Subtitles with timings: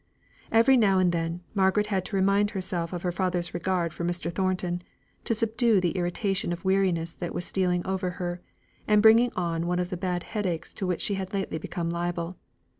[0.51, 4.33] Every now and then, Margaret had to remind herself of her father's regard for Mr.
[4.33, 4.81] Thornton,
[5.25, 8.41] to subdue the irritation of weariness that was stealing over her,
[8.87, 12.35] and bringing on one of the bad headaches to which she had lately become liable.